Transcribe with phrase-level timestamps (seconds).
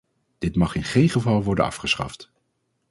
[0.37, 2.31] Dit mag in geen geval worden afgeschaft.